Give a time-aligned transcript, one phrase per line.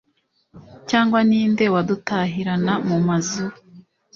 [0.89, 3.45] cyangwa ni nde wadutahirana mu mazu